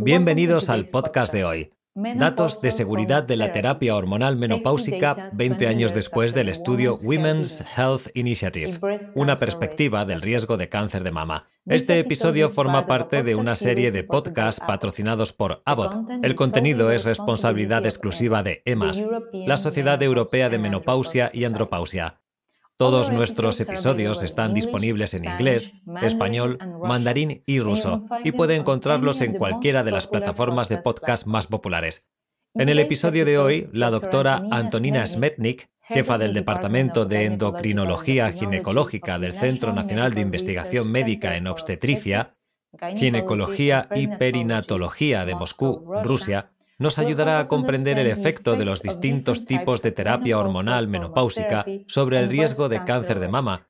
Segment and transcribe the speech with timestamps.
[0.00, 1.72] Bienvenidos al podcast de hoy.
[1.92, 8.06] Datos de seguridad de la terapia hormonal menopáusica 20 años después del estudio Women's Health
[8.14, 8.78] Initiative,
[9.16, 11.48] una perspectiva del riesgo de cáncer de mama.
[11.66, 16.08] Este episodio forma parte de una serie de podcasts patrocinados por Abbott.
[16.22, 22.20] El contenido es responsabilidad exclusiva de EMAS, la Sociedad Europea de Menopausia y Andropausia.
[22.78, 29.32] Todos nuestros episodios están disponibles en inglés, español, mandarín y ruso, y puede encontrarlos en
[29.32, 32.08] cualquiera de las plataformas de podcast más populares.
[32.54, 39.18] En el episodio de hoy, la doctora Antonina Smetnik, jefa del Departamento de Endocrinología Ginecológica
[39.18, 42.28] del Centro Nacional de Investigación Médica en Obstetricia,
[42.94, 49.44] Ginecología y Perinatología de Moscú, Rusia, nos ayudará a comprender el efecto de los distintos
[49.44, 53.68] tipos de terapia hormonal menopáusica sobre el riesgo de cáncer de mama,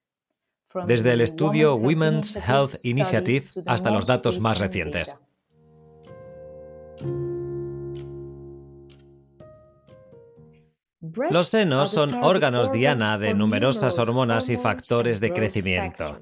[0.86, 5.16] desde el estudio Women's Health Initiative hasta los datos más recientes.
[11.30, 16.20] Los senos son órganos diana de numerosas hormonas y factores de crecimiento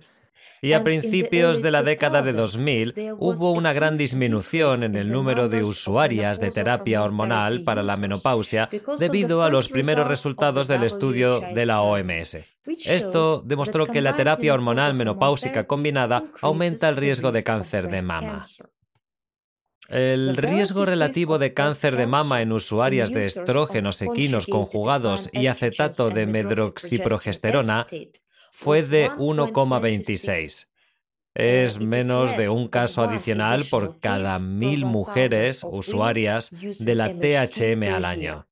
[0.62, 5.48] y a principios de la década de 2000 hubo una gran disminución en el número
[5.48, 8.68] de usuarias de terapia hormonal para la menopausia
[8.98, 12.38] debido a los primeros resultados del estudio de la OMS.
[12.66, 18.40] Esto demostró que la terapia hormonal menopáusica combinada aumenta el riesgo de cáncer de mama.
[19.88, 26.10] El riesgo relativo de cáncer de mama en usuarias de estrógenos equinos conjugados y acetato
[26.10, 27.86] de medroxiprogesterona
[28.58, 30.68] fue de 1,26.
[31.34, 38.06] Es menos de un caso adicional por cada mil mujeres usuarias de la THM al
[38.06, 38.48] año.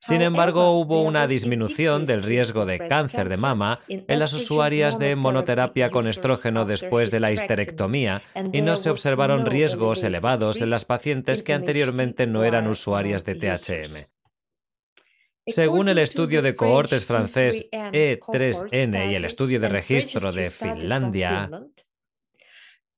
[0.00, 5.14] Sin embargo, hubo una disminución del riesgo de cáncer de mama en las usuarias de
[5.14, 10.86] monoterapia con estrógeno después de la histerectomía y no se observaron riesgos elevados en las
[10.86, 14.13] pacientes que anteriormente no eran usuarias de THM.
[15.46, 21.50] Según el estudio de cohortes francés E3N y el estudio de registro de Finlandia,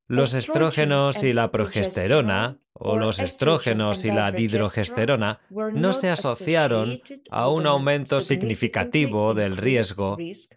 [0.07, 7.49] los estrógenos y la progesterona, o los estrógenos y la dihidrogesterona, no se asociaron a
[7.49, 10.17] un aumento significativo del riesgo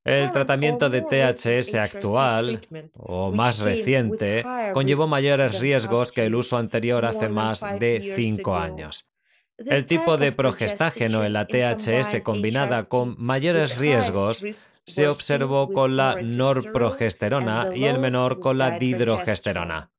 [0.06, 2.62] El tratamiento de THS actual,
[2.98, 9.10] o más reciente, conllevó mayores riesgos que el uso anterior hace más de cinco años.
[9.58, 14.42] El tipo de progestágeno en la THS combinada con mayores riesgos
[14.86, 19.92] se observó con la norprogesterona y el menor con la dihidrogesterona.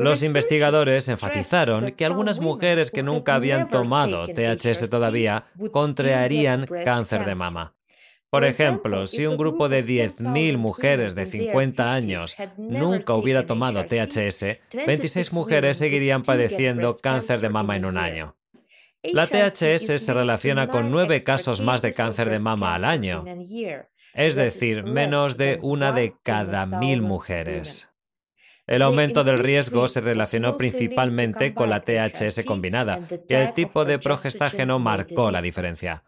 [0.00, 7.34] Los investigadores enfatizaron que algunas mujeres que nunca habían tomado THS todavía contraerían cáncer de
[7.34, 7.74] mama.
[8.30, 14.60] Por ejemplo, si un grupo de 10.000 mujeres de 50 años nunca hubiera tomado THS,
[14.86, 18.36] 26 mujeres seguirían padeciendo cáncer de mama en un año.
[19.02, 23.24] La THS se relaciona con nueve casos más de cáncer de mama al año,
[24.14, 27.89] es decir, menos de una de cada mil mujeres.
[28.70, 33.98] El aumento del riesgo se relacionó principalmente con la THS combinada y el tipo de
[33.98, 36.04] progestágeno marcó la diferencia.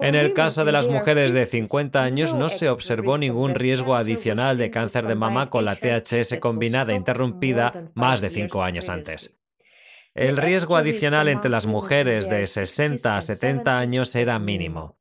[0.00, 4.58] En el caso de las mujeres de 50 años no se observó ningún riesgo adicional
[4.58, 9.38] de cáncer de mama con la THS combinada interrumpida más de 5 años antes.
[10.16, 14.97] El riesgo adicional entre las mujeres de 60 a 70 años era mínimo.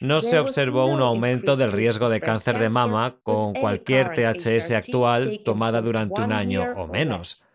[0.00, 5.40] No se observó un aumento del riesgo de cáncer de mama con cualquier THS actual
[5.44, 7.46] tomada durante un año o menos.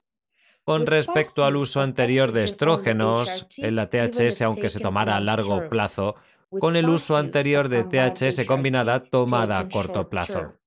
[0.64, 5.70] Con respecto al uso anterior de estrógenos, en la THS, aunque se tomara a largo
[5.70, 6.16] plazo,
[6.60, 10.61] con el uso anterior de THS combinada tomada a corto plazo.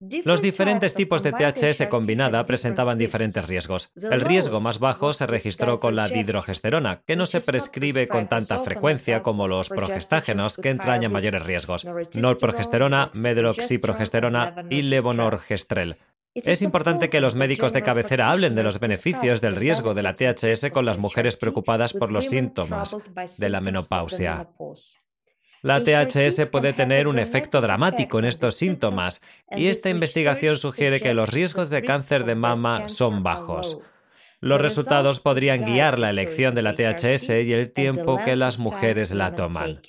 [0.00, 3.90] Los diferentes tipos de THS combinada presentaban diferentes riesgos.
[3.96, 8.60] El riesgo más bajo se registró con la dihidrogesterona, que no se prescribe con tanta
[8.60, 11.84] frecuencia como los progestágenos, que entrañan mayores riesgos.
[12.14, 15.98] Norprogesterona, medroxiprogesterona y levonorgestrel.
[16.34, 20.12] Es importante que los médicos de cabecera hablen de los beneficios del riesgo de la
[20.12, 22.96] THS con las mujeres preocupadas por los síntomas
[23.38, 24.48] de la menopausia.
[25.62, 31.14] La THS puede tener un efecto dramático en estos síntomas y esta investigación sugiere que
[31.14, 33.80] los riesgos de cáncer de mama son bajos.
[34.40, 39.10] Los resultados podrían guiar la elección de la THS y el tiempo que las mujeres
[39.10, 39.80] la toman.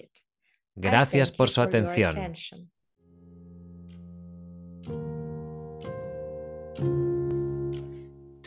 [0.74, 2.34] Gracias por su atención.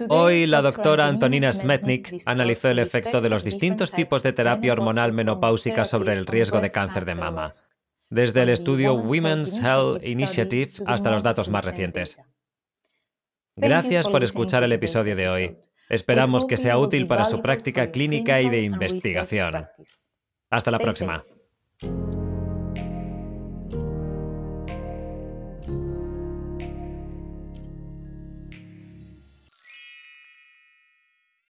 [0.08, 5.12] Hoy la doctora Antonina Smetnik analizó el efecto de los distintos tipos de terapia hormonal
[5.12, 7.50] menopáusica sobre el riesgo de cáncer de mama,
[8.10, 12.20] desde el estudio Women's Health Initiative hasta los datos más recientes.
[13.56, 15.58] Gracias por escuchar el episodio de hoy.
[15.88, 19.66] Esperamos que sea útil para su práctica clínica y de investigación.
[20.50, 21.25] Hasta la próxima.